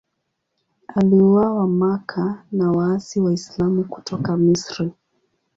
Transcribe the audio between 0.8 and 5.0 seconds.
Aliuawa Makka na waasi Waislamu kutoka Misri.